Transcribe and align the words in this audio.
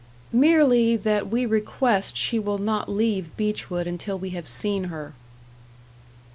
"Merely, 0.33 0.95
that 0.95 1.27
we 1.29 1.45
request 1.45 2.17
she 2.17 2.39
will 2.39 2.57
not 2.57 2.89
leave 2.89 3.37
Beechwood 3.37 3.85
until 3.85 4.17
we 4.17 4.31
have 4.31 4.47
seen 4.47 4.85
her." 4.85 5.13